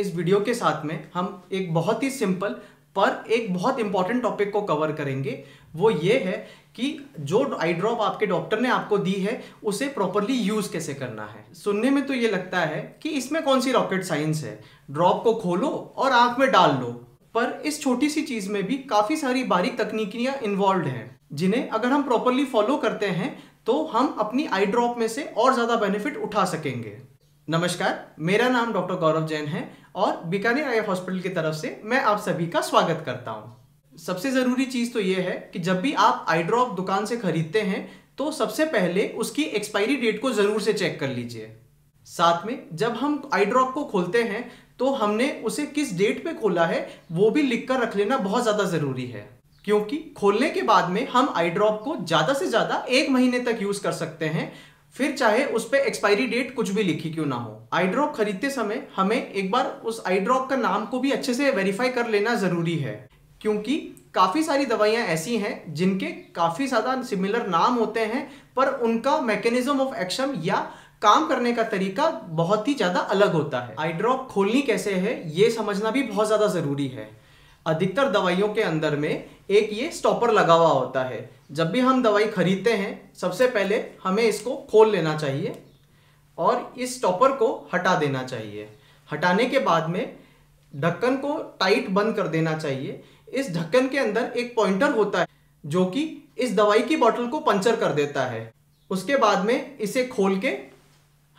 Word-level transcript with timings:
इस 0.00 0.14
वीडियो 0.16 0.40
के 0.40 0.54
साथ 0.54 0.84
में 0.84 1.10
हम 1.14 1.42
एक 1.52 1.72
बहुत 1.74 2.02
ही 2.02 2.10
सिंपल 2.10 2.54
पर 2.96 3.24
एक 3.30 3.52
बहुत 3.54 3.78
इंपॉर्टेंट 3.80 4.22
टॉपिक 4.22 4.52
को 4.52 4.60
कवर 4.62 4.92
करेंगे। 4.92 5.42
वो 5.74 5.90
ये 5.90 6.18
है 6.18 6.36
कि 6.76 6.88
जो 7.20 7.58
आई 7.60 7.72
ड्रॉप 7.74 8.00
आपके 8.00 8.26
डॉक्टर 8.26 8.60
ने 8.60 8.68
आपको 8.68 8.98
दी 8.98 9.12
है, 9.12 9.40
उसे 9.64 9.88
प्रॉपरली 9.88 10.34
यूज़ 10.34 10.70
कैसे 10.72 10.94
करना 10.94 11.24
है? 11.24 11.44
सुनने 11.54 11.90
में 11.90 12.06
तो 12.06 12.14
ये 12.14 12.30
लगता 12.30 12.60
है 12.60 12.80
कि 13.02 13.08
इसमें 13.10 13.42
कौन 13.42 13.60
सी 13.60 13.72
रॉकेट 13.72 14.04
साइंस 14.04 14.42
है? 14.44 14.58
ड्रॉप 14.90 15.22
को 15.24 15.34
खोलो 15.34 15.68
और 15.96 16.12
आँख 16.12 16.38
में 16.38 16.50
डाल 16.50 16.76
लो। 16.80 16.90
पर 17.34 17.62
इस 17.66 17.80
छोटी 17.82 18.08
सी 18.08 18.22
चीज़ 18.22 18.50
में 18.50 18.62
भी 18.66 18.76
काफ़ी 18.90 19.16
सारी 19.16 19.44
बारीक 19.46 19.80
तकनीकियाँ 19.80 20.34
इन्वॉल्व 20.42 20.86
हैं, 20.86 21.20
जिन्हें 21.32 21.68
अगर 21.68 21.88
हम 21.88 22.02
प्रॉपरली 22.02 22.44
फॉलो 22.46 22.76
करते 22.78 23.06
हैं 23.08 23.36
तो 23.66 23.82
हम 23.86 24.16
अपनी 24.20 24.46
आई 24.48 24.66
ड्रॉप 24.66 24.98
में 24.98 25.06
से 25.08 25.22
और 25.36 25.54
ज़्यादा 25.54 25.76
बेनिफिट 25.76 26.16
उठा 26.18 26.44
सकेंगे। 26.46 26.96
नमस्कार, 27.48 28.14
मेरा 28.20 28.48
नाम 28.48 28.72
डॉक्टर 28.72 28.94
गौरव 28.96 29.26
जैन 29.26 29.46
है। 29.46 29.68
और 29.94 30.22
बीकानेर 30.26 30.64
आई 30.64 30.78
हॉस्पिटल 30.78 31.20
की 31.20 31.28
तरफ़ 31.28 31.54
से 31.56 31.80
मैं 31.84 32.00
आप 32.00 32.18
सभी 32.20 32.46
का 32.46 32.60
स्वागत 32.60 33.02
करता 33.06 33.30
हूँ। 33.30 33.56
सबसे 33.98 34.30
ज़रूरी 34.30 34.64
चीज़ 34.66 34.92
तो 34.92 35.00
ये 35.00 35.20
है 35.20 35.34
कि 35.52 35.58
जब 35.58 35.80
भी 35.80 35.92
आप 35.94 36.26
आई 36.28 36.42
ड्रॉप 36.42 36.74
दुकान 36.76 37.06
से 37.06 37.16
खरीदते 37.16 37.60
हैं 37.62 37.88
तो 38.18 38.30
सबसे 38.32 38.64
पहले 38.66 39.08
उसकी 39.18 39.42
एक्सपायरी 39.42 39.96
डेट 39.96 40.20
को 40.22 40.30
ज़रूर 40.32 40.60
से 40.60 40.72
चेक 40.72 40.98
कर 41.00 41.08
लीजिए। 41.08 41.50
साथ 42.06 42.46
में 42.46 42.68
जब 42.74 42.96
हम 42.96 43.22
आई 43.34 43.44
ड्रॉप 43.44 43.72
को 43.74 43.84
खोलते 43.84 44.22
हैं 44.22 44.50
तो 44.78 44.92
हमने 44.94 45.30
उसे 45.44 45.66
किस 45.68 45.96
डेट 45.98 46.24
पे 46.24 46.32
खोला 46.34 46.64
है, 46.66 46.88
वो 47.12 47.30
भी 47.30 47.42
लिख 47.42 47.66
कर 47.68 47.80
रख 47.80 47.96
लेना 47.96 48.16
बहुत 48.18 48.42
ज़्यादा 48.42 48.64
ज़रूरी 48.66 49.06
है। 49.06 49.28
क्योंकि 49.64 49.96
खोलने 50.16 50.48
के 50.50 50.62
बाद 50.62 50.88
में 50.90 51.06
हम 51.08 51.32
आई 51.36 51.50
ड्रॉप 51.50 51.80
को 51.84 51.96
ज़्यादा 51.98 52.34
से 52.34 52.46
ज़्यादा 52.46 52.84
एक 52.90 53.10
महीने 53.10 53.40
तक 53.40 53.58
यूज़ 53.62 53.82
कर 53.82 53.92
सकते 53.92 54.26
हैं 54.28 54.52
फिर 54.96 55.12
चाहे 55.12 55.44
उस 55.46 55.68
पर 55.68 55.76
एक्सपायरी 55.78 56.26
डेट 56.26 56.54
कुछ 56.54 56.70
भी 56.70 56.82
लिखी 56.82 57.10
क्यों 57.10 57.26
ना 57.26 57.36
हो। 57.36 57.68
आई 57.72 57.86
ड्रॉप 57.86 58.14
खरीदते 58.14 58.50
समय 58.50 58.86
हमें 58.96 59.16
एक 59.16 59.50
बार 59.50 59.66
उस 59.84 60.02
आई 60.06 60.18
ड्रॉप 60.20 60.48
का 60.50 60.56
नाम 60.56 60.86
को 60.86 60.98
भी 61.00 61.10
अच्छे 61.12 61.34
से 61.34 61.50
वेरीफाई 61.50 61.88
कर 61.88 62.08
लेना 62.08 62.34
ज़रूरी 62.36 62.76
है, 62.76 62.94
क्योंकि 63.40 63.76
काफ़ी 64.14 64.42
सारी 64.42 64.66
दवाइयाँ 64.66 65.04
ऐसी 65.06 65.36
हैं 65.38 65.74
जिनके 65.74 66.06
काफ़ी 66.36 66.66
ज़्यादा 66.66 67.00
सिमिलर 67.02 67.46
नाम 67.48 67.74
होते 67.74 68.00
हैं, 68.02 68.28
पर 68.56 68.68
उनका 68.80 69.20
मैकेनिज्म 69.22 69.80
ऑफ़ 69.80 69.96
एक्शन 69.96 70.34
या 70.44 70.56
काम 71.02 71.26
करने 71.28 71.52
का 71.52 71.62
तरीका 71.64 72.10
बहुत 72.32 72.68
ही 72.68 72.74
ज़्यादा 72.74 73.00
अलग 73.10 73.32
होता 73.32 73.60
है। 73.60 73.74
आई 73.78 73.92
ड्रॉप 73.92 74.28
खोलनी 74.30 74.62
कैसे 74.62 74.94
है, 74.94 75.12
ये 75.32 75.50
समझना 75.50 75.90
भी 75.90 76.02
बहुत 76.04 76.26
ज़्यादा 76.26 76.46
ज़रूरी 76.50 76.88
है। 76.88 77.08
अधिकतर 77.66 78.10
दवाइयों 78.10 78.48
के 78.48 78.62
अंदर 78.62 78.96
में 78.96 79.10
एक 79.50 79.70
ये 79.72 79.90
स्टॉपर 79.92 80.32
लगा 80.32 80.54
हुआ 80.54 80.68
होता 80.70 81.02
है 81.04 81.28
जब 81.50 81.70
भी 81.70 81.80
हम 81.80 82.02
दवाई 82.02 82.24
खरीदते 82.26 82.72
हैं, 82.72 83.12
सबसे 83.14 83.46
पहले 83.48 83.84
हमें 84.04 84.22
इसको 84.22 84.56
खोल 84.70 84.90
लेना 84.90 85.16
चाहिए 85.18 85.54
और 86.38 86.74
इस 86.78 87.00
टॉपर 87.02 87.32
को 87.32 87.48
हटा 87.74 87.94
देना 87.98 88.22
चाहिए। 88.22 88.68
हटाने 89.08 89.44
के 89.46 89.58
बाद 89.58 89.88
में 89.88 90.16
ढक्कन 90.74 91.16
को 91.16 91.36
टाइट 91.60 91.88
बंद 91.90 92.14
कर 92.16 92.28
देना 92.28 92.56
चाहिए। 92.58 93.02
इस 93.30 93.50
ढक्कन 93.54 93.88
के 93.88 93.98
अंदर 93.98 94.32
एक 94.36 94.54
पॉइंटर 94.56 94.92
होता 94.92 95.20
है, 95.20 95.26
जो 95.64 95.84
कि 95.86 96.32
इस 96.38 96.54
दवाई 96.56 96.82
की 96.82 96.96
बोतल 96.96 97.26
को 97.26 97.40
पंचर 97.40 97.76
कर 97.76 97.92
देता 97.92 98.24
है। 98.24 98.52
उसके 98.90 99.16
बाद 99.16 99.44
में 99.44 99.78
इसे 99.78 100.06
खोल 100.06 100.38
के 100.38 100.56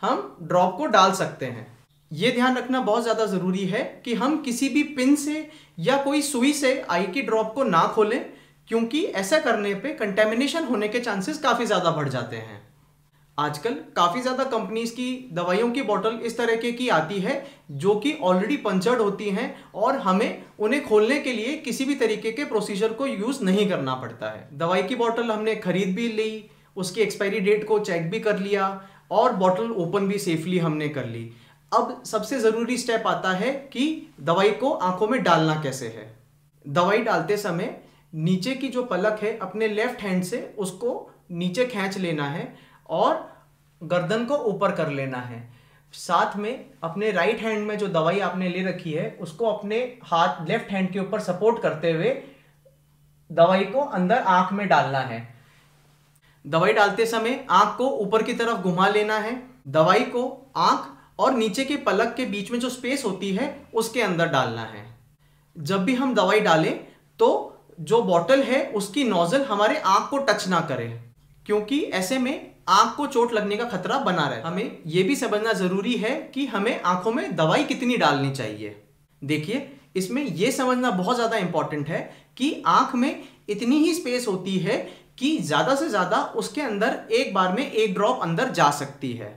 हम 0.02 0.36
ड्रॉप 0.42 0.76
को 0.76 0.86
डाल 0.88 1.12
सकते 1.12 1.46
हैं। 1.46 1.66
ये 2.10 2.30
ध्यान 2.30 2.56
रखना 2.56 2.80
बहुत 2.80 3.02
ज़्यादा 3.02 3.26
ज़रूरी 3.26 3.64
है 3.66 3.82
कि 4.04 4.14
हम 4.14 4.36
किसी 4.42 4.68
भी 4.68 4.82
पिन 4.94 5.14
से 5.16 5.48
या 5.78 5.96
कोई 6.02 6.22
सुई 6.22 6.52
से 6.52 6.80
आई 6.90 7.06
की 7.06 7.22
ड्रॉप 7.22 7.52
को 7.54 7.64
ना 7.64 7.82
खोलें। 7.86 8.31
क्योंकि 8.68 9.04
ऐसा 9.04 9.38
करने 9.38 9.74
पे 9.74 9.94
कंटेमिनेशन 9.94 10.64
होने 10.64 10.88
के 10.88 11.00
चांसेस 11.00 11.38
काफ़ी 11.38 11.66
ज़्यादा 11.66 11.90
बढ़ 11.90 12.08
जाते 12.08 12.36
हैं। 12.36 12.60
आजकल 13.38 13.74
काफ़ी 13.96 14.20
ज़्यादा 14.20 14.44
कंपनीज़ 14.44 14.92
की 14.92 15.30
दवाइयों 15.32 15.70
की 15.70 15.82
बोतल 15.82 16.18
इस 16.24 16.36
तरह 16.38 16.56
के 16.56 16.88
आती 16.90 17.18
है, 17.20 17.44
जो 17.70 17.94
कि 17.94 18.12
ऑलरेडी 18.22 18.56
पंचर्ड 18.56 19.00
होती 19.00 19.28
हैं 19.30 19.54
और 19.74 19.96
हमें 19.98 20.42
उन्हें 20.58 20.84
खोलने 20.84 21.18
के 21.20 21.32
लिए 21.32 21.56
किसी 21.58 21.84
भी 21.84 21.94
तरीके 21.94 22.32
के 22.32 22.44
प्रोसीजर 22.44 22.92
को 22.92 23.06
यूज़ 23.06 23.42
नहीं 23.44 23.68
करना 23.68 23.94
पड़ता 23.94 24.30
है। 24.30 24.48
दवाई 24.58 24.82
की 24.82 24.96
बोतल 24.96 25.30
हमने 25.30 25.54
खरीद 25.56 25.94
भी 25.94 26.08
ली, 26.08 26.50
उसकी 26.76 27.00
एक्सपायरी 27.00 27.40
डेट 27.40 27.66
को 27.68 27.78
चेक 27.80 28.10
भी 28.10 28.20
कर 28.20 28.38
लिया 28.38 28.68
और 29.10 29.32
बॉटल 29.36 29.70
ओपन 29.72 30.08
भी 30.08 30.18
सेफली 30.18 30.58
हमने 30.58 30.88
कर 30.88 31.06
ली। 31.06 31.30
अब 31.72 32.02
सबसे 32.06 32.38
ज़रूरी 32.40 32.76
स्टेप 32.78 33.06
आता 33.06 33.32
है 33.34 33.52
कि 33.72 33.84
दवाई 34.20 34.50
को 34.52 34.72
आँखों 34.72 35.08
में 35.08 35.22
डालना 35.22 35.60
कैसे 35.62 35.86
है। 35.88 36.10
दवाई 36.64 36.98
डालते 37.02 37.36
समय 37.36 37.81
नीचे 38.12 38.54
की 38.54 38.68
जो 38.68 38.82
पलक 38.84 39.18
है, 39.22 39.38
अपने 39.38 39.68
लेफ़्ट 39.68 40.00
हैंड 40.00 40.22
से 40.24 40.54
उसको 40.58 41.10
नीचे 41.30 41.64
खींच 41.66 41.98
लेना 41.98 42.24
है 42.24 42.54
और 42.90 43.30
गर्दन 43.82 44.24
को 44.24 44.36
ऊपर 44.36 44.72
कर 44.72 44.88
लेना 44.88 45.18
है। 45.18 45.50
साथ 45.94 46.36
में 46.36 46.64
अपने 46.82 47.10
राइट 47.10 47.40
हैंड 47.40 47.66
में 47.66 47.76
जो 47.78 47.88
दवाई 47.88 48.20
आपने 48.20 48.48
ले 48.48 48.62
रखी 48.62 48.92
है, 48.92 49.10
उसको 49.20 49.46
अपने 49.46 49.76
हाथ 50.04 50.48
लेफ़्ट 50.48 50.70
हैंड 50.70 50.92
के 50.92 50.98
ऊपर 50.98 51.20
सपोर्ट 51.20 51.62
करते 51.62 51.92
हुए 51.92 52.22
दवाई 53.30 53.64
को 53.64 53.80
अंदर 53.80 54.18
आँख 54.18 54.52
में 54.52 54.66
डालना 54.68 54.98
है। 54.98 55.26
दवाई 56.44 56.72
डालते 56.72 57.06
समय 57.06 57.44
आँख 57.50 57.76
को 57.76 57.88
ऊपर 57.88 58.22
की 58.22 58.34
तरफ़ 58.34 58.60
घुमा 58.60 58.88
लेना 58.88 59.18
है। 59.18 59.42
दवाई 59.68 60.00
को 60.00 60.52
आँख 60.56 61.20
और 61.20 61.32
नीचे 61.34 61.64
के 61.64 61.76
पलक 61.76 62.14
के 62.14 62.24
बीच 62.24 62.50
में 62.50 62.58
जो 62.60 62.68
स्पेस 62.70 63.04
होती 63.04 63.32
है, 63.32 63.66
उसके 63.74 64.02
अंदर 64.02 64.28
डालना 64.28 64.62
है। 64.62 64.84
जब 65.56 65.84
भी 65.84 65.94
हम 65.94 66.14
दवाई 66.14 66.40
डालें 66.40 66.86
तो 67.18 67.51
जो 67.80 68.02
बॉटल 68.02 68.42
है, 68.42 68.64
उसकी 68.66 69.04
नोजल 69.04 69.44
हमारे 69.44 69.76
आँख 69.78 70.08
को 70.10 70.18
टच 70.20 70.46
ना 70.48 70.60
करे। 70.60 70.86
क्योंकि 71.46 71.80
ऐसे 71.92 72.18
में 72.18 72.50
आँख 72.70 72.94
को 72.96 73.06
चोट 73.06 73.32
लगने 73.32 73.56
का 73.56 73.64
खतरा 73.66 73.98
बना 74.00 74.26
रहे 74.28 74.40
हमें 74.40 74.78
यह 74.86 75.06
भी 75.06 75.16
समझना 75.16 75.52
ज़रूरी 75.52 75.94
है 75.96 76.10
कि 76.34 76.46
हमें 76.46 76.80
आँखों 76.82 77.12
में 77.12 77.34
दवाई 77.36 77.64
कितनी 77.64 77.96
डालनी 77.96 78.30
चाहिए। 78.30 78.76
देखिए, 79.22 79.68
इसमें 79.96 80.22
यह 80.22 80.50
समझना 80.50 80.90
बहुत 80.92 81.16
ज़्यादा 81.16 81.36
इंपॉर्टेंट 81.36 81.88
है 81.88 82.00
कि 82.36 82.62
आँख 82.66 82.94
में 82.94 83.22
इतनी 83.48 83.78
ही 83.78 83.94
स्पेस 83.94 84.26
होती 84.28 84.58
है 84.58 84.76
कि 85.18 85.36
ज़्यादा 85.38 85.74
से 85.74 85.88
ज़्यादा 85.88 86.22
उसके 86.36 86.60
अंदर 86.60 86.98
एक 87.12 87.34
बार 87.34 87.52
में 87.52 87.70
एक 87.70 87.94
ड्रॉप 87.94 88.20
अंदर 88.22 88.50
जा 88.50 88.70
सकती 88.70 89.12
है। 89.12 89.30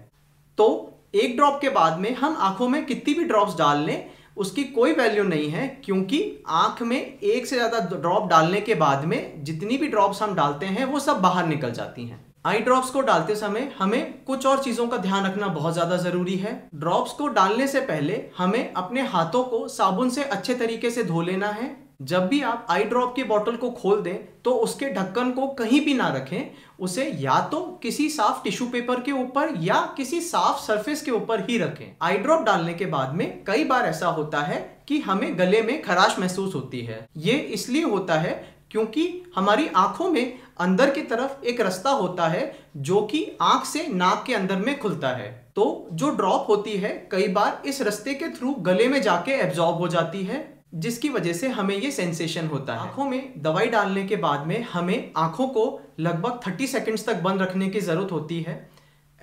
तो 0.57 0.67
एक 1.15 1.35
ड्रॉप 1.35 1.59
के 1.61 1.69
बाद 1.69 1.99
में 1.99 2.13
हम 2.15 2.37
आँखों 2.41 2.67
में 2.69 2.85
कितनी 2.85 3.13
भी 3.13 3.23
ड्रॉप्स 3.23 3.57
डाल 3.57 3.83
लें 3.85 4.09
उसकी 4.37 4.63
कोई 4.65 4.93
वैल्यू 4.93 5.23
नहीं 5.23 5.49
है, 5.49 5.67
क्योंकि 5.85 6.21
आँख 6.49 6.81
में 6.81 6.97
एक 6.97 7.45
से 7.45 7.55
ज़्यादा 7.55 7.79
ड्रॉप 7.91 8.27
डालने 8.29 8.61
के 8.61 8.75
बाद 8.75 9.05
में 9.05 9.43
जितनी 9.43 9.77
भी 9.77 9.87
ड्रॉप्स 9.87 10.21
हम 10.21 10.35
डालते 10.35 10.65
हैं, 10.65 10.85
वो 10.85 10.99
सब 10.99 11.21
बाहर 11.21 11.47
निकल 11.47 11.71
जाती 11.71 12.05
हैं। 12.05 12.23
आई 12.45 12.59
ड्रॉप्स 12.59 12.89
को 12.89 13.01
डालते 13.01 13.35
समय 13.35 13.71
हमें 13.77 14.23
कुछ 14.23 14.45
और 14.45 14.61
चीज़ों 14.63 14.87
का 14.87 14.97
ध्यान 14.97 15.25
रखना 15.25 15.47
बहुत 15.49 15.73
ज़्यादा 15.73 15.97
ज़रूरी 15.97 16.35
है। 16.35 16.51
ड्रॉप्स 16.75 17.11
को 17.11 17.27
डालने 17.29 17.67
से 17.67 17.79
पहले 17.83 18.21
हमें 18.37 18.73
अपने 18.73 19.01
हाथों 19.03 19.43
को 19.43 19.67
साबुन 19.67 20.09
से 20.09 20.23
अच्छे 20.25 20.55
तरीके 20.55 20.91
से 20.91 21.03
धो 21.03 21.21
लेना 21.21 21.47
है। 21.49 21.75
जब 21.99 22.27
भी 22.27 22.41
आप 22.41 22.67
आई 22.69 22.83
ड्रॉप 22.83 23.15
की 23.15 23.23
बोतल 23.23 23.55
को 23.55 23.69
खोल 23.71 24.01
दें 24.01 24.15
तो 24.43 24.51
उसके 24.53 24.89
ढक्कन 24.89 25.31
को 25.31 25.47
कहीं 25.53 25.79
भी 25.81 25.93
ना 25.93 26.07
रखें। 26.07 26.51
उसे 26.79 27.05
या 27.19 27.39
तो 27.41 27.59
किसी 27.83 28.09
साफ़ 28.09 28.43
टिश्यू 28.43 28.67
पेपर 28.67 28.99
के 28.99 29.11
ऊपर 29.11 29.53
या 29.59 29.79
किसी 29.97 30.19
साफ़ 30.21 30.59
सरफेस 30.61 31.01
के 31.01 31.11
ऊपर 31.11 31.45
ही 31.49 31.57
रखें। 31.57 31.85
आई 32.01 32.17
ड्रॉप 32.17 32.41
डालने 32.41 32.73
के 32.73 32.85
बाद 32.85 33.13
में 33.15 33.43
कई 33.43 33.63
बार 33.63 33.85
ऐसा 33.85 34.07
होता 34.07 34.41
है 34.41 34.59
कि 34.87 34.99
हमें 34.99 35.37
गले 35.39 35.61
में 35.61 35.81
खराश 35.81 36.19
महसूस 36.19 36.55
होती 36.55 36.81
है। 36.81 37.05
ये 37.17 37.33
इसलिए 37.33 37.83
होता 37.83 38.15
है 38.15 38.33
क्योंकि 38.71 39.07
हमारी 39.35 39.67
आँखों 39.75 40.09
में 40.09 40.39
अंदर 40.59 40.89
की 40.89 41.01
तरफ़ 41.01 41.43
एक 41.45 41.61
रास्ता 41.61 41.89
होता 41.91 42.27
है 42.27 42.55
जो 42.77 43.01
कि 43.01 43.25
आँख 43.41 43.65
से 43.65 43.87
नाक 43.87 44.23
के 44.27 44.33
अंदर 44.33 44.55
में 44.55 44.77
खुलता 44.79 45.09
है। 45.09 45.29
तो 45.55 45.87
जो 45.91 46.09
ड्रॉप 46.09 46.45
होती 46.49 46.71
है, 46.71 46.89
कई 47.11 47.27
बार 47.27 47.61
इस 47.65 47.81
रास्ते 47.81 48.13
के 48.13 48.29
थ्रू 48.29 48.53
गले 48.61 48.87
में 48.87 49.01
जाके 49.01 49.31
एब्जॉर्ब 49.33 49.77
हो 49.77 49.87
जाती 49.87 50.23
है। 50.23 50.43
जिसकी 50.75 51.09
वजह 51.09 51.33
से 51.33 51.47
हमें 51.47 51.75
ये 51.75 51.91
सेंसेशन 51.91 52.47
होता 52.47 52.73
है। 52.73 52.79
आँखों 52.79 53.05
में 53.05 53.33
दवाई 53.37 53.67
डालने 53.67 54.03
के 54.03 54.15
बाद 54.15 54.47
में 54.47 54.63
हमें 54.63 55.11
आँखों 55.17 55.47
को 55.47 55.81
लगभग 55.99 56.39
30 56.45 56.71
सेकंड्स 56.71 57.05
तक 57.05 57.15
बंद 57.15 57.41
रखने 57.41 57.69
की 57.69 57.79
ज़रूरत 57.79 58.11
होती 58.11 58.41
है। 58.41 58.69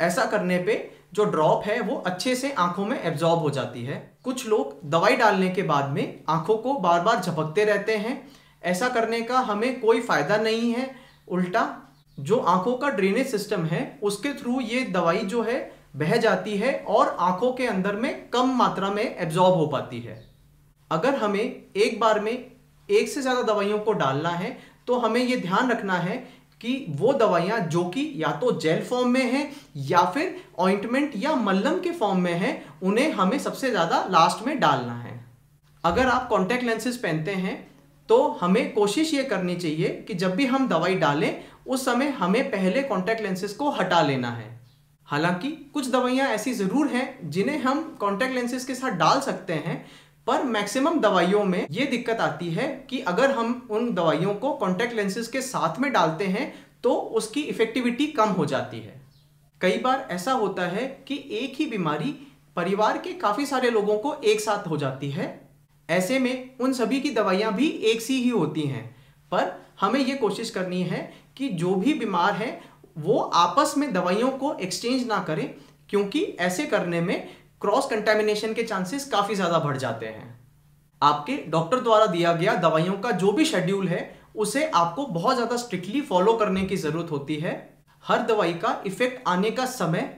ऐसा 0.01 0.25
करने 0.25 0.59
पे 0.59 0.91
जो 1.15 1.25
ड्रॉप 1.25 1.63
है, 1.65 1.81
वो 1.81 1.97
अच्छे 1.97 2.35
से 2.37 2.53
आँखों 2.53 2.87
में 2.87 3.03
एब्जॉर्ब 3.03 3.41
हो 3.41 3.51
जाती 3.51 3.85
है। 3.85 4.17
कुछ 4.25 4.47
लोग 4.49 4.81
दवाई 4.91 5.17
डालने 5.17 5.49
के 5.49 5.63
बाद 5.63 5.91
में 5.91 6.21
आँखों 6.29 6.57
को 6.57 6.73
बार 6.73 7.01
बार 7.01 7.21
झपकते 7.21 7.65
रहते 7.65 7.97
हैं। 7.97 8.31
ऐसा 8.65 8.89
करने 8.89 9.21
का 9.21 9.39
हमें 9.39 9.81
कोई 9.81 10.01
फ़ायदा 10.01 10.37
नहीं 10.37 10.73
है। 10.73 10.95
उल्टा, 11.29 11.93
जो 12.21 12.37
आँखों 12.37 12.77
का 12.77 12.89
ड्रेनेज 12.89 13.27
सिस्टम 13.27 13.65
है, 13.65 13.99
उसके 14.03 14.33
थ्रू 14.33 14.61
ये 14.61 14.85
दवाई 14.85 15.19
जो 15.19 15.43
है, 15.43 15.73
बह 15.97 16.17
जाती 16.17 16.57
है 16.57 16.85
और 16.89 17.17
आँखों 17.21 17.53
के 17.53 17.67
अंदर 17.67 17.97
में 17.97 18.29
कम 18.29 18.57
मात्रा 18.57 18.91
में 18.91 19.17
एब्जॉर्ब 19.17 19.55
हो 19.55 19.67
पाती 19.67 20.01
है। 20.01 20.32
अगर 20.93 21.15
हमें 21.17 21.43
एक 21.43 21.99
बार 22.01 22.21
में 22.21 22.33
एक 22.33 23.09
से 23.09 23.23
ज़्यादा 23.23 23.43
दवाइयों 23.45 23.79
को 23.79 23.93
डालना 23.95 24.31
है 24.31 24.57
तो 24.87 24.99
हमें 24.99 25.21
ये 25.21 25.37
ध्यान 25.39 25.71
रखना 25.71 25.99
है 25.99 26.17
कि 26.61 26.75
वो 26.91 27.13
दवाइयाँ 27.15 27.59
जो 27.69 27.85
कि 27.87 28.03
या 28.17 28.31
तो 28.41 28.51
जेल 28.61 28.83
फॉर्म 28.85 29.09
में 29.11 29.23
हैं 29.23 29.51
या 29.87 30.05
फिर 30.07 30.37
ऑइंटमेंट 30.61 31.13
या 31.17 31.35
मल्लम 31.37 31.79
के 31.81 31.91
फॉर्म 31.93 32.21
में 32.21 32.33
है, 32.33 32.53
उन्हें 32.83 33.13
हमें 33.13 33.39
सबसे 33.39 33.71
ज़्यादा 33.71 34.05
लास्ट 34.11 34.47
में 34.47 34.59
डालना 34.61 34.95
है। 34.97 35.21
अगर 35.85 36.09
आप 36.09 36.29
कॉन्टैक्ट 36.29 36.65
लेंसेज 36.65 36.97
पहनते 36.97 37.33
हैं 37.37 37.57
तो 38.09 38.23
हमें 38.41 38.73
कोशिश 38.75 39.13
ये 39.15 39.23
करनी 39.25 39.55
चाहिए 39.57 39.89
कि 40.09 40.15
जब 40.15 40.35
भी 40.37 40.47
हम 40.47 40.69
दवाई 40.69 40.95
डालें, 40.97 41.43
उस 41.67 41.85
समय 41.85 42.09
हमें 42.11 42.51
पहले 42.51 42.83
कॉन्टैक्ट 42.85 43.23
लेंसेज 43.23 43.53
को 43.53 43.71
हटा 43.71 44.01
लेना 44.03 44.31
है। 44.31 44.51
हालाँकि 45.09 45.49
कुछ 45.75 45.91
दवाइयाँ 45.91 46.29
ऐसी 46.31 46.53
ज़रूर 46.55 46.89
हैं 46.89 47.31
जिन्हें 47.31 47.59
हम 47.61 47.83
कॉन्टैक्ट 48.01 48.35
लेंसेज 48.35 48.65
के 48.65 48.75
साथ 48.75 48.97
डाल 48.99 49.21
सकते 49.21 49.53
हैं 49.57 49.85
पर 50.27 50.43
मैक्सिमम 50.43 50.99
दवाइयों 51.01 51.45
में 51.45 51.67
ये 51.71 51.85
दिक्कत 51.87 52.21
आती 52.21 52.51
है 52.51 52.67
कि 52.91 53.01
अगर 53.03 53.31
हम 53.31 53.69
उन 53.71 53.93
दवाइयों 53.95 54.35
को 54.35 54.53
कॉन्टैक्ट 54.53 54.95
लेंसेज 54.95 55.29
के 55.29 55.41
साथ 55.41 55.81
में 55.81 55.93
डालते 55.93 56.27
हैं 56.27 56.53
तो 56.83 56.95
उसकी 56.95 57.41
इफेक्टिविटी 57.43 58.07
कम 58.07 58.29
हो 58.29 58.47
जाती 58.47 58.81
है। 58.81 59.01
कई 59.61 59.79
बार 59.79 60.07
ऐसा 60.11 60.33
होता 60.33 60.67
है 60.67 60.87
कि 61.09 61.17
एक 61.33 61.55
ही 61.57 61.67
बीमारी 61.67 62.15
परिवार 62.57 62.99
के 62.99 63.13
काफ़ी 63.13 63.47
सारे 63.47 63.71
लोगों 63.71 63.99
को 63.99 64.15
एक 64.25 64.41
साथ 64.41 64.67
हो 64.69 64.77
जाती 64.77 65.11
है। 65.11 65.29
ऐसे 65.89 66.19
में 66.19 66.59
उन 66.61 66.73
सभी 66.73 67.01
की 67.01 67.11
दवाइयाँ 67.11 67.53
भी 67.55 67.69
एक 67.69 68.01
सी 68.01 68.23
ही 68.23 68.29
होती 68.29 68.63
हैं। 68.63 68.85
पर 69.33 69.53
हमें 69.81 70.01
ये 70.01 70.15
कोशिश 70.15 70.51
करनी 70.51 70.83
है 70.83 71.13
कि 71.37 71.49
जो 71.49 71.75
भी 71.75 71.95
बीमार 71.95 72.33
है, 72.33 72.61
वो 72.99 73.19
आपस 73.19 73.75
में 73.79 73.93
दवाइयों 73.93 74.31
को 74.31 74.55
एक्सचेंज 74.55 75.07
ना 75.07 75.19
करें, 75.19 75.55
क्योंकि 75.89 76.23
ऐसे 76.41 76.67
करने 76.67 77.01
में 77.01 77.29
क्रॉस 77.63 77.87
कंटेमिनेशन 77.87 78.55
के 78.55 78.63
चांसेस 78.65 79.05
काफ़ी 79.09 79.35
ज़्यादा 79.35 79.59
बढ़ 79.59 79.77
जाते 79.77 80.07
हैं। 80.07 80.31
आपके 81.03 81.37
डॉक्टर 81.49 81.81
द्वारा 81.81 82.07
दिया 82.07 82.33
गया 82.33 82.55
दवाइयों 82.61 82.95
का 82.95 83.11
जो 83.13 83.33
भी 83.33 83.45
शेड्यूल 83.45 83.89
है, 83.89 84.01
उसे 84.37 84.65
आपको 84.67 85.07
बहुत 85.09 85.35
ज़्यादा 85.35 85.57
स्ट्रिक्टली 85.57 86.01
फॉलो 86.03 86.33
करने 86.35 86.63
की 86.63 86.77
ज़रूरत 86.79 87.11
होती 87.11 87.37
है। 87.37 87.55
हर 88.05 88.23
दवाई 88.27 88.53
का 88.55 88.77
इफ़ेक्ट 88.87 89.29
आने 89.29 89.51
का 89.51 89.67
समय 89.69 90.11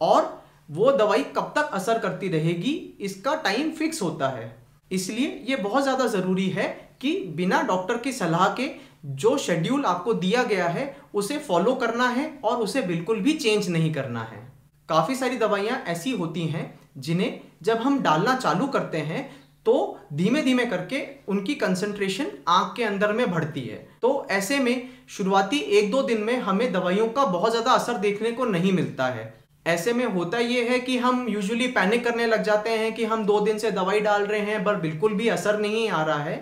और 0.00 0.42
वो 0.70 0.92
दवाई 0.92 1.22
कब 1.36 1.52
तक 1.56 1.70
असर 1.74 1.98
करती 1.98 2.28
रहेगी, 2.28 2.72
इसका 3.00 3.34
टाइम 3.36 3.70
फिक्स 3.72 4.02
होता 4.02 4.28
है। 4.28 4.54
इसलिए 4.90 5.28
ये 5.48 5.56
बहुत 5.58 5.82
ज़्यादा 5.82 6.06
ज़रूरी 6.08 6.48
है 6.50 6.68
कि 7.00 7.14
बिना 7.36 7.62
डॉक्टर 7.62 7.98
की 7.98 8.12
सलाह 8.12 8.48
के 8.50 8.70
जो 9.06 9.36
शेड्यूल 9.38 9.84
आपको 9.86 10.14
दिया 10.16 10.42
गया 10.44 10.68
है, 10.68 10.84
उसे 11.14 11.38
फॉलो 11.40 11.74
करना 11.76 12.08
है 12.10 12.30
और 12.44 12.56
उसे 12.58 12.82
बिल्कुल 12.82 13.20
भी 13.20 13.32
चेंज 13.34 13.68
नहीं 13.68 13.92
करना 13.94 14.22
है। 14.24 14.40
काफ़ी 14.88 15.14
सारी 15.14 15.36
दवाइयाँ 15.38 15.82
ऐसी 15.88 16.10
होती 16.12 16.46
हैं 16.46 16.64
जिन्हें 16.96 17.40
जब 17.62 17.78
हम 17.78 18.02
डालना 18.02 18.34
चालू 18.36 18.66
करते 18.66 18.98
हैं 18.98 19.30
तो 19.66 19.74
धीमे 20.12 20.42
धीमे 20.42 20.64
करके 20.66 21.02
उनकी 21.28 21.54
कंसंट्रेशन 21.54 22.30
आँख 22.48 22.74
के 22.76 22.84
अंदर 22.84 23.12
में 23.12 23.30
बढ़ती 23.30 23.60
है। 23.60 23.76
तो 24.02 24.26
ऐसे 24.30 24.58
में 24.58 24.88
शुरुआती 25.08 25.56
एक 25.56 25.90
दो 25.90 26.02
दिन 26.02 26.20
में 26.20 26.36
हमें 26.38 26.72
दवाइयों 26.72 27.08
का 27.08 27.24
बहुत 27.26 27.50
ज़्यादा 27.50 27.72
असर 27.72 27.98
देखने 27.98 28.32
को 28.32 28.44
नहीं 28.44 28.72
मिलता 28.72 29.06
है। 29.06 29.32
ऐसे 29.66 29.92
में 29.92 30.04
होता 30.04 30.38
यह 30.38 30.70
है 30.70 30.78
कि 30.80 30.96
हम 30.98 31.26
यूजुअली 31.28 31.66
पैनिक 31.68 32.04
करने 32.04 32.26
लग 32.26 32.42
जाते 32.42 32.70
हैं 32.70 32.92
कि 32.94 33.04
हम 33.04 33.24
दो 33.24 33.38
दिन 33.40 33.58
से 33.58 33.70
दवाई 33.70 34.00
डाल 34.00 34.22
रहे 34.22 34.40
हैं, 34.40 34.64
पर 34.64 34.76
बिल्कुल 34.76 35.14
भी 35.14 35.28
असर 35.28 35.58
नहीं 35.58 35.88
आ 35.88 36.02
रहा 36.04 36.22
है। 36.22 36.36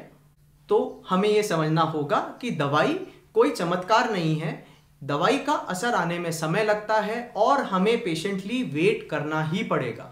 तो 0.68 1.04
हमें 1.08 1.28
यह 1.28 1.42
समझना 1.42 1.82
होगा 1.82 2.18
कि 2.40 2.50
दवाई 2.50 2.94
कोई 3.34 3.50
चमत्कार 3.50 4.10
नहीं 4.12 4.34
है। 4.36 4.64
दवाई 5.02 5.38
का 5.38 5.52
असर 5.52 5.94
आने 5.94 6.18
में 6.18 6.30
समय 6.32 6.64
लगता 6.64 7.00
है 7.00 7.20
और 7.36 7.62
हमें 7.64 8.02
पेशेंटली 8.04 8.62
वेट 8.62 9.08
करना 9.10 9.42
ही 9.44 9.62
पड़ेगा। 9.64 10.10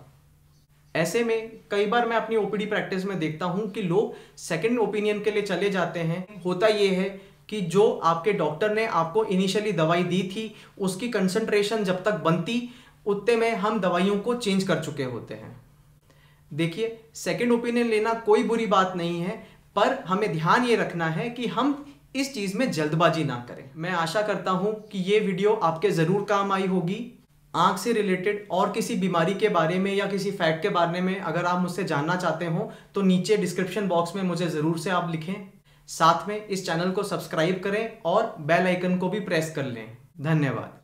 ऐसे 0.94 1.22
में 1.24 1.50
कई 1.70 1.86
बार 1.86 2.06
मैं 2.08 2.16
अपनी 2.16 2.36
ओपीडी 2.36 2.66
प्रैक्टिस 2.66 3.04
में 3.04 3.18
देखता 3.18 3.46
हूँ 3.46 3.70
कि 3.70 3.82
लोग 3.82 4.14
सेकंड 4.38 4.78
ओपिनियन 4.78 5.20
के 5.20 5.30
लिए 5.30 5.42
चले 5.42 5.70
जाते 5.70 6.00
हैं। 6.00 6.40
होता 6.42 6.66
ये 6.66 6.88
है 6.88 7.08
कि 7.48 7.60
जो 7.60 7.88
आपके 8.04 8.32
डॉक्टर 8.32 8.74
ने 8.74 8.86
आपको 8.86 9.24
इनिशियली 9.24 9.72
दवाई 9.72 10.02
दी 10.04 10.22
थी, 10.24 10.54
उसकी 10.78 11.08
कंसंट्रेशन 11.08 11.84
जब 11.84 12.02
तक 12.04 12.20
बनती, 12.24 12.70
उतने 13.06 13.36
में 13.36 13.54
हम 13.54 13.80
दवाइयों 13.80 14.18
को 14.18 14.34
चेंज 14.34 14.64
कर 14.64 14.82
चुके 14.84 15.02
होते 15.02 15.34
हैं। 15.34 15.56
देखिए 16.50 16.98
सेकंड 17.14 17.52
ओपिनियन 17.52 17.88
लेना 17.88 18.12
कोई 18.16 18.42
बुरी 18.42 18.66
बात 18.66 18.92
नहीं 18.96 19.20
है, 19.20 19.36
पर 19.76 19.98
हमें 20.06 20.32
ध्यान 20.32 20.64
ये 20.64 20.76
रखना 20.76 21.06
है 21.06 21.28
कि 21.30 21.46
हम 21.46 21.84
इस 22.16 22.32
चीज़ 22.34 22.56
में 22.56 22.70
जल्दबाजी 22.72 23.24
ना 23.24 23.34
करें। 23.48 23.70
मैं 23.76 23.90
आशा 23.90 24.22
करता 24.22 24.50
हूँ 24.50 24.72
कि 24.88 24.98
ये 25.02 25.18
वीडियो 25.20 25.52
आपके 25.54 25.90
ज़रूर 25.90 26.24
काम 26.24 26.52
आई 26.52 26.66
होगी। 26.66 27.17
आँख 27.54 27.78
से 27.78 27.92
रिलेटेड 27.92 28.46
और 28.50 28.72
किसी 28.72 28.94
बीमारी 28.96 29.34
के 29.34 29.48
बारे 29.48 29.78
में 29.78 29.92
या 29.94 30.06
किसी 30.06 30.30
फैक्ट 30.30 30.62
के 30.62 30.68
बारे 30.68 31.00
में 31.00 31.18
अगर 31.20 31.44
आप 31.44 31.60
मुझसे 31.60 31.84
जानना 31.84 32.16
चाहते 32.16 32.46
हो 32.46 32.70
तो 32.94 33.02
नीचे 33.02 33.36
डिस्क्रिप्शन 33.36 33.88
बॉक्स 33.88 34.16
में 34.16 34.22
मुझे 34.22 34.46
ज़रूर 34.46 34.78
से 34.78 34.90
आप 34.90 35.10
लिखें। 35.10 35.34
साथ 35.88 36.28
में 36.28 36.46
इस 36.46 36.66
चैनल 36.66 36.90
को 36.90 37.02
सब्सक्राइब 37.02 37.60
करें 37.64 38.02
और 38.06 38.34
बेल 38.40 38.66
आइकन 38.66 38.96
को 38.98 39.08
भी 39.08 39.20
प्रेस 39.20 39.52
कर 39.56 39.64
लें। 39.64 39.96
धन्यवाद। 40.20 40.77